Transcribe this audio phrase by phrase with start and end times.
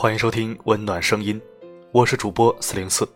[0.00, 1.38] 欢迎收听温暖声音，
[1.92, 3.06] 我是主播四零四。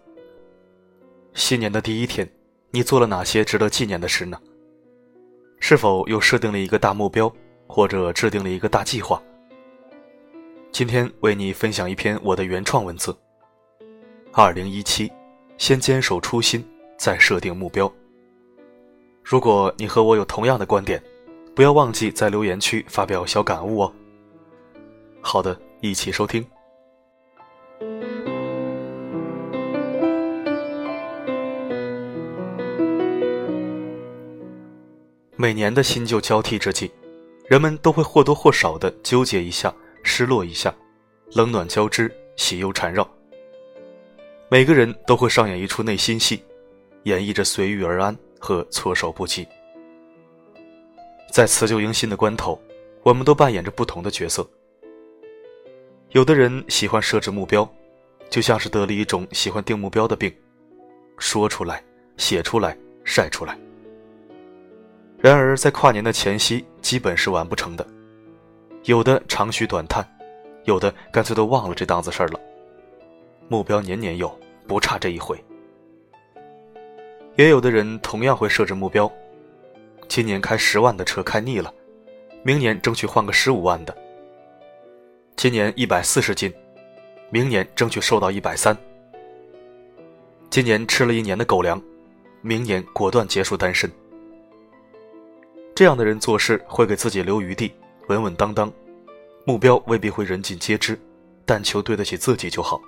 [1.33, 2.31] 新年的第一天，
[2.73, 4.39] 你做了哪些值得纪念的事呢？
[5.61, 7.35] 是否又设定了一个大目标，
[7.67, 9.19] 或者制定了一个大计划？
[10.73, 13.17] 今天为你分享一篇我的原创文字。
[14.31, 15.11] 二零一七，
[15.57, 16.63] 先坚守初心，
[16.99, 17.91] 再设定目标。
[19.23, 21.03] 如果你和我有同样的观点，
[21.55, 23.93] 不要忘记在留言区发表小感悟哦。
[25.23, 26.47] 好的，一起收听。
[35.45, 36.91] 每年的新旧交替之际，
[37.49, 39.71] 人们都会或多或少的纠结一下、
[40.03, 40.75] 失落一下，
[41.35, 43.07] 冷暖交织，喜忧缠绕。
[44.49, 46.43] 每个人都会上演一出内心戏，
[47.03, 49.47] 演绎着随遇而安和措手不及。
[51.31, 52.59] 在辞旧迎新的关头，
[53.03, 54.49] 我们都扮演着不同的角色。
[56.13, 57.71] 有的人喜欢设置目标，
[58.31, 60.35] 就像是得了一种喜欢定目标的病，
[61.19, 61.85] 说出来、
[62.17, 63.55] 写出来、晒出来。
[65.25, 67.87] 然而，在跨年的前夕，基本是完不成的。
[68.83, 70.07] 有的长吁短叹，
[70.65, 72.39] 有的干脆都忘了这档子事儿了。
[73.49, 75.43] 目标年年有，不差这一回。
[77.37, 79.11] 也有的人同样会设置目标：
[80.09, 81.73] 今年开十万的车开腻了，
[82.43, 83.95] 明年争取换个十五万的；
[85.37, 86.53] 今年一百四十斤，
[87.31, 88.77] 明年争取瘦到一百三；
[90.51, 91.81] 今年吃了一年的狗粮，
[92.43, 93.91] 明年果断结束单身。
[95.75, 97.73] 这样的人做事会给自己留余地，
[98.07, 98.73] 稳稳当当，
[99.45, 100.97] 目标未必会人尽皆知，
[101.45, 102.81] 但求对得起自己就好。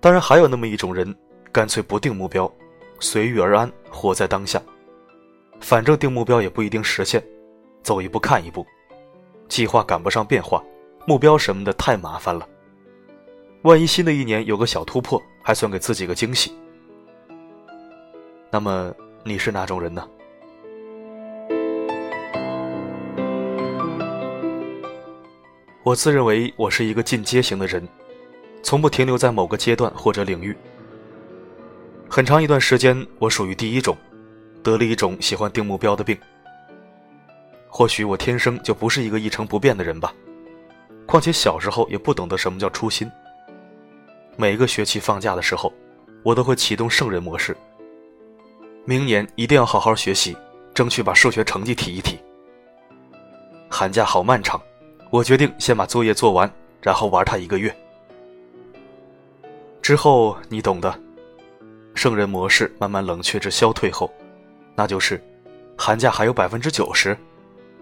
[0.00, 1.12] 当然，还有那么一种人，
[1.50, 2.50] 干脆不定目标，
[3.00, 4.62] 随遇而安，活在当下。
[5.60, 7.20] 反正定目标也不一定实现，
[7.82, 8.64] 走一步看一步，
[9.48, 10.62] 计划赶不上变化，
[11.04, 12.48] 目标什么的太麻烦了。
[13.62, 16.52] 万一新的一年有个小突破，还算给自己个惊喜。
[18.50, 20.08] 那么你是哪种人呢？
[25.84, 27.86] 我自认为我是一个进阶型的人，
[28.62, 30.56] 从不停留在某个阶段或者领域。
[32.08, 33.96] 很长一段时间，我属于第一种，
[34.62, 36.16] 得了一种喜欢定目标的病。
[37.68, 40.14] 或许我天生就不是一个一成不变的人吧。
[41.04, 43.10] 况且小时候也不懂得什么叫初心。
[44.36, 45.72] 每个学期放假的时候，
[46.22, 47.56] 我都会启动圣人模式。
[48.84, 50.36] 明年一定要好好学习，
[50.72, 52.20] 争取把数学成绩提一提。
[53.68, 54.60] 寒假好漫长。
[55.12, 56.50] 我决定先把作业做完，
[56.80, 57.70] 然后玩它一个月。
[59.82, 60.98] 之后你懂的，
[61.94, 64.10] 圣人模式慢慢冷却至消退后，
[64.74, 65.22] 那就是
[65.76, 67.14] 寒假还有百分之九十，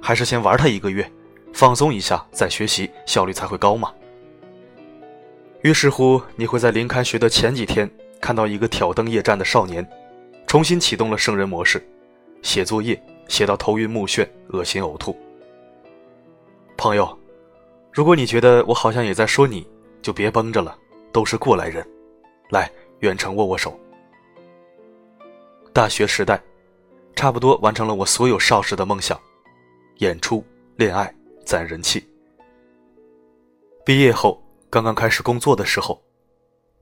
[0.00, 1.08] 还是先玩它一个月，
[1.52, 3.94] 放松一下再学习，效率才会高嘛。
[5.62, 7.88] 于是乎，你会在临开学的前几天
[8.20, 9.88] 看到一个挑灯夜战的少年，
[10.48, 11.80] 重新启动了圣人模式，
[12.42, 15.16] 写作业写到头晕目眩、恶心呕吐。
[16.76, 17.19] 朋友。
[17.92, 19.66] 如果你觉得我好像也在说你，
[20.00, 20.78] 就别绷着了，
[21.12, 21.84] 都是过来人，
[22.50, 22.70] 来
[23.00, 23.78] 远程握握手。
[25.72, 26.40] 大学时代，
[27.16, 29.20] 差不多完成了我所有少时的梦想：
[29.98, 30.44] 演出、
[30.76, 31.12] 恋爱、
[31.44, 32.06] 攒人气。
[33.84, 36.00] 毕业后，刚刚开始工作的时候，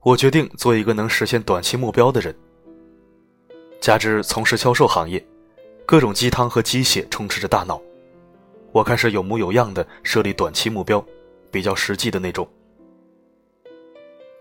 [0.01, 2.35] 我决定做一个能实现短期目标的人。
[3.81, 5.25] 加之从事销售行业，
[5.87, 7.81] 各种鸡汤和鸡血充斥着大脑。
[8.71, 11.03] 我开始有模有样的设立短期目标，
[11.51, 12.47] 比较实际的那种。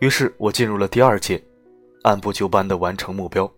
[0.01, 1.43] 于是我进入了第二届，
[2.03, 3.51] 按部就班的完成目标。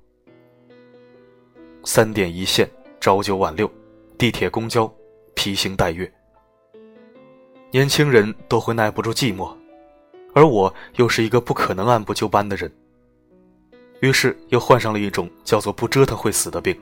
[1.84, 2.70] 三点一线，
[3.00, 3.70] 朝九晚六，
[4.16, 4.90] 地铁公交，
[5.34, 6.10] 披星戴月。
[7.72, 9.52] 年轻人都会耐不住寂寞，
[10.34, 12.72] 而我又是一个不可能按部就班的人。
[14.00, 16.78] 于是又患上了一种叫做“不折腾会死”的病。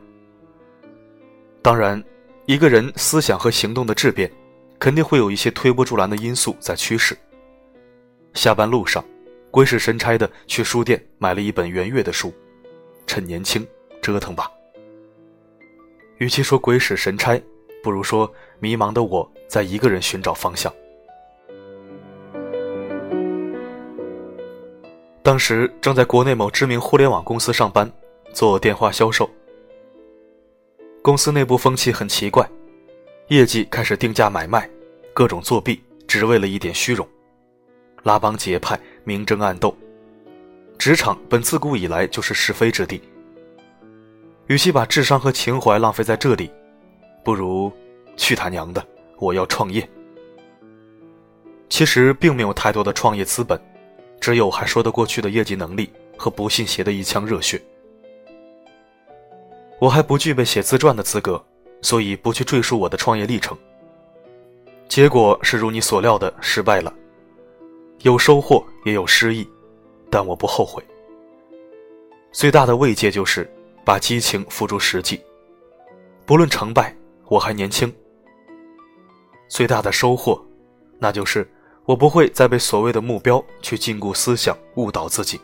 [1.62, 2.05] 当然。
[2.48, 4.32] 一个人思想和行动的质变，
[4.78, 7.14] 肯定会有一些推波助澜的因素在驱使。
[8.32, 9.04] 下班路上，
[9.50, 12.32] 鬼使神差的去书店买了一本袁月的书，
[13.06, 13.68] 趁年轻
[14.00, 14.50] 折腾吧。
[16.16, 17.38] 与其说鬼使神差，
[17.82, 20.72] 不如说迷茫的我在一个人寻找方向。
[25.22, 27.92] 当时正在国内某知名互联网公司上班，
[28.32, 29.28] 做电话销售。
[31.00, 32.46] 公司内部风气很奇怪，
[33.28, 34.68] 业绩开始定价买卖，
[35.14, 37.06] 各种作弊，只为了一点虚荣，
[38.02, 39.74] 拉帮结派，明争暗斗。
[40.76, 43.00] 职场本自古以来就是是非之地，
[44.48, 46.50] 与其把智商和情怀浪费在这里，
[47.24, 47.72] 不如
[48.16, 48.84] 去他娘的，
[49.18, 49.88] 我要创业。
[51.68, 53.58] 其实并没有太多的创业资本，
[54.20, 57.60] 只有还说得过去的业绩能力和不信邪的一腔热血。
[59.78, 61.42] 我还不具备写自传的资格，
[61.82, 63.56] 所以不去赘述我的创业历程。
[64.88, 66.92] 结果是如你所料的失败了，
[68.00, 69.48] 有收获也有失意，
[70.10, 70.82] 但我不后悔。
[72.32, 73.48] 最大的慰藉就是
[73.84, 75.20] 把激情付诸实际，
[76.26, 76.96] 不论成败，
[77.26, 77.92] 我还年轻。
[79.48, 80.44] 最大的收获，
[80.98, 81.48] 那就是
[81.84, 85.40] 我不会再被所谓的目标去禁锢思想、误导自己。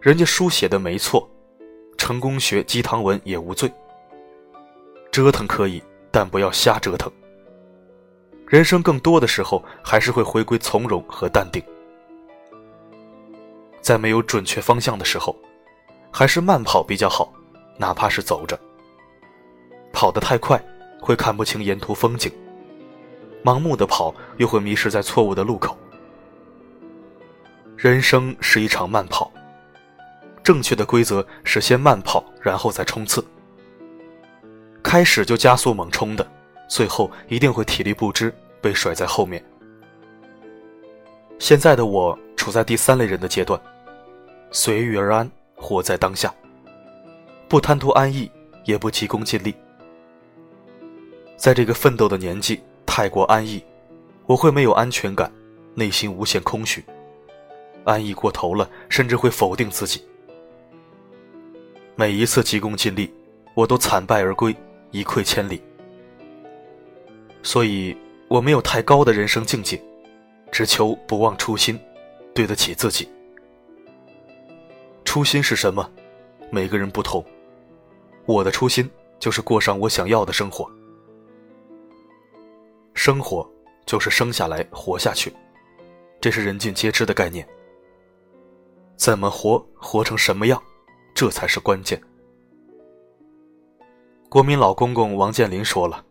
[0.00, 1.28] 人家书写的没错。
[2.04, 3.72] 成功学鸡汤文也无罪。
[5.10, 7.10] 折腾可以，但不要瞎折腾。
[8.46, 11.62] 人生更多的时候还是会回归从容和淡定。
[13.80, 15.34] 在没有准确方向的时候，
[16.12, 17.32] 还是慢跑比较好，
[17.78, 18.60] 哪怕是走着。
[19.90, 20.62] 跑得太快
[21.00, 22.30] 会看不清沿途风景，
[23.42, 25.74] 盲目的跑又会迷失在错误的路口。
[27.78, 29.32] 人生是一场慢跑。
[30.44, 33.24] 正确的规则是先慢跑，然后再冲刺。
[34.82, 36.30] 开始就加速猛冲的，
[36.68, 39.42] 最后一定会体力不支，被甩在后面。
[41.38, 43.58] 现在的我处在第三类人的阶段，
[44.50, 46.32] 随遇而安，活在当下，
[47.48, 48.30] 不贪图安逸，
[48.64, 49.54] 也不急功近利。
[51.38, 53.64] 在这个奋斗的年纪，太过安逸，
[54.26, 55.32] 我会没有安全感，
[55.74, 56.84] 内心无限空虚。
[57.84, 60.04] 安逸过头了，甚至会否定自己。
[61.96, 63.08] 每一次急功近利，
[63.54, 64.54] 我都惨败而归，
[64.90, 65.62] 一溃千里。
[67.40, 67.96] 所以
[68.26, 69.80] 我没有太高的人生境界，
[70.50, 71.78] 只求不忘初心，
[72.34, 73.08] 对得起自己。
[75.04, 75.88] 初心是什么？
[76.50, 77.24] 每个人不同。
[78.26, 80.68] 我的初心就是过上我想要的生活。
[82.92, 83.48] 生活
[83.86, 85.32] 就是生下来活下去，
[86.20, 87.46] 这是人尽皆知的概念。
[88.96, 90.60] 怎么活，活成什么样？
[91.14, 92.00] 这才是关键。
[94.28, 96.04] 国民老公公王健林说了：“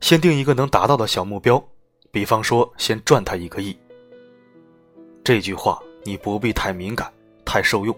[0.00, 1.64] 先定一个能达到的小目标，
[2.10, 3.76] 比方说先赚他一个亿。”
[5.22, 7.12] 这句话你不必太敏感，
[7.44, 7.96] 太受用。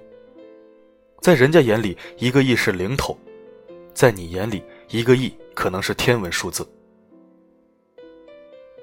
[1.21, 3.17] 在人家眼里，一个亿是零头；
[3.95, 6.67] 在你眼里，一个亿可能是天文数字。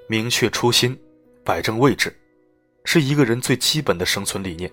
[0.08, 1.00] 明确初心，
[1.44, 2.16] 摆正位置，
[2.84, 4.72] 是一个人最基本的生存理念。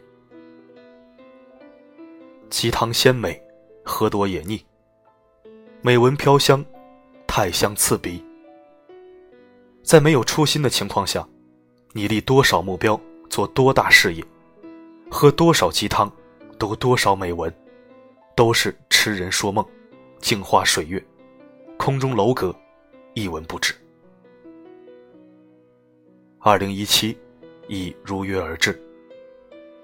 [2.52, 3.42] 鸡汤鲜美，
[3.82, 4.62] 喝多也腻。
[5.80, 6.62] 美闻飘香，
[7.26, 8.22] 太香刺鼻。
[9.82, 11.26] 在没有初心的情况下，
[11.92, 13.00] 你立多少目标，
[13.30, 14.22] 做多大事业，
[15.10, 16.12] 喝多少鸡汤，
[16.58, 17.50] 读多少美文，
[18.36, 19.66] 都是痴人说梦，
[20.20, 21.02] 镜花水月，
[21.78, 22.54] 空中楼阁，
[23.14, 23.74] 一文不值。
[26.38, 27.16] 二零一七，
[27.66, 28.78] 已如约而至。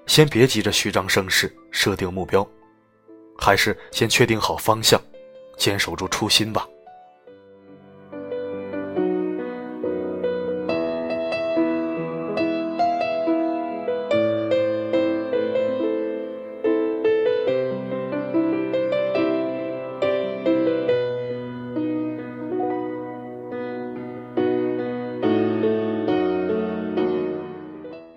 [0.04, 2.46] 先别急着虚张声势，设定目标。
[3.38, 5.00] 还是先确定好方向，
[5.56, 6.68] 坚守住初心吧。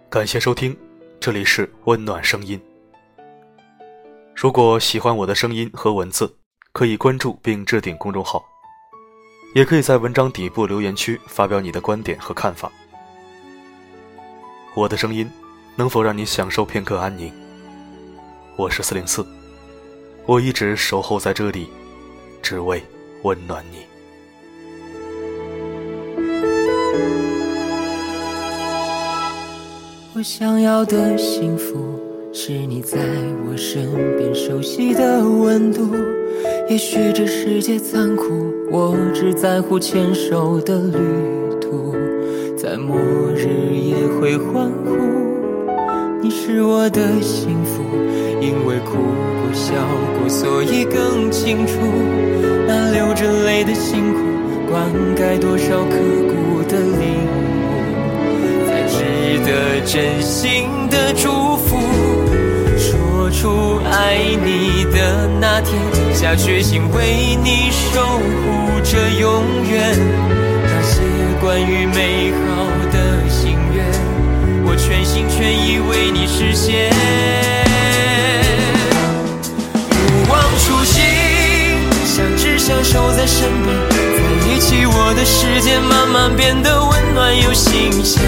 [0.09, 0.77] 感谢收听，
[1.19, 2.59] 这里是温暖声音。
[4.41, 6.35] 如果喜欢我的声音和文字，
[6.73, 8.43] 可以关注并置顶公众号，
[9.53, 12.71] 也可以在文章底部留言区发表你的观点和看法。
[14.73, 15.29] 我的声音
[15.75, 17.31] 能否让你享受片刻安宁？
[18.55, 19.23] 我是四零四，
[20.25, 21.69] 我一直守候在这里，
[22.41, 22.83] 只为
[23.21, 23.85] 温暖你。
[30.15, 32.10] 我想要的幸福。
[32.33, 32.97] 是你在
[33.45, 33.85] 我身
[34.17, 35.89] 边，熟悉的温度。
[36.69, 38.23] 也许这世界残酷，
[38.71, 40.97] 我只在乎牵手的旅
[41.59, 41.93] 途。
[42.55, 42.97] 在末
[43.35, 44.95] 日也会欢呼，
[46.21, 47.83] 你是我的幸福。
[48.39, 49.73] 因为哭过笑
[50.17, 51.73] 过，所以更清楚，
[52.65, 54.19] 那流着泪的辛苦，
[54.71, 55.97] 灌溉多少刻
[56.29, 57.27] 骨的领
[57.67, 57.69] 悟，
[58.65, 59.03] 才值
[59.45, 61.50] 得真心的祝福。
[64.11, 65.79] 爱你的那天，
[66.13, 69.41] 下决心为你守护着永
[69.71, 69.97] 远。
[70.65, 70.99] 那些
[71.39, 73.85] 关于美好的心愿，
[74.65, 76.91] 我全心全意为你实现。
[79.95, 81.01] 不忘初心，
[82.05, 84.19] 相知相守在身边，在
[84.53, 85.13] 一起我。
[85.15, 88.21] 的世界慢慢变得温暖又新鲜，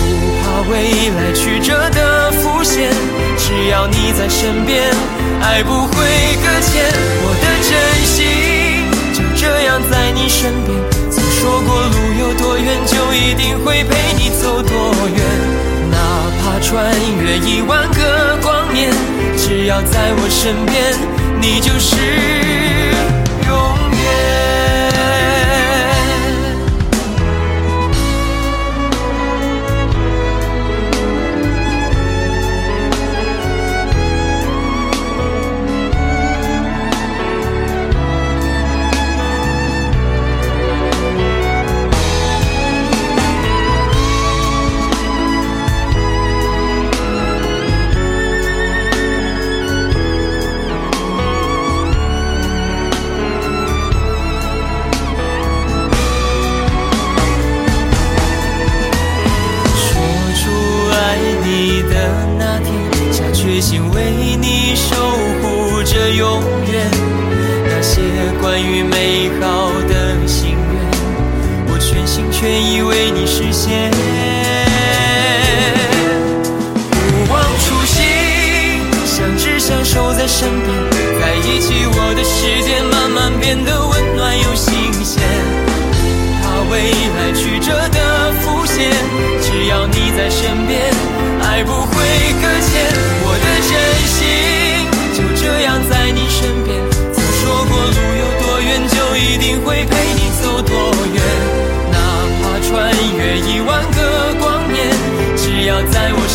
[0.00, 2.90] 不怕未来曲折的浮现，
[3.82, 4.80] 要你在身边，
[5.42, 5.96] 爱不会
[6.38, 6.84] 搁浅。
[7.24, 7.72] 我的真
[8.06, 10.78] 心就这样在你身边，
[11.10, 15.18] 曾说过路有多远，就一定会陪你走多远，
[15.90, 15.98] 哪
[16.38, 18.92] 怕穿越一万个光年，
[19.36, 20.94] 只要在我身边，
[21.40, 21.96] 你就是
[23.48, 23.52] 永
[23.98, 24.81] 远。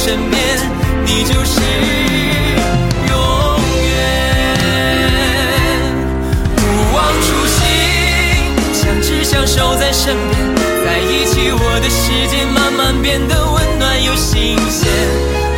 [0.07, 0.39] 身边，
[1.05, 1.59] 你就是
[3.09, 3.15] 永
[3.83, 3.91] 远。
[6.55, 6.61] 不
[6.95, 7.59] 忘初心，
[8.71, 14.87] 相知相守在身边，在一起，我的世界慢慢变得温暖又新鲜。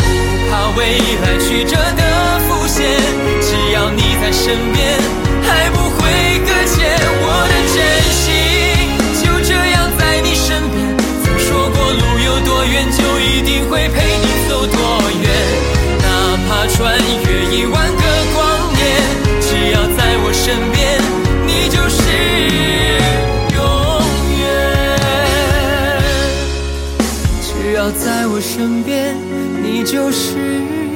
[0.01, 2.97] 不怕未来曲折的浮现，
[3.39, 4.99] 只要你在身边。
[5.43, 5.88] 还不
[27.99, 29.13] 在我身边
[29.61, 30.88] 你就是。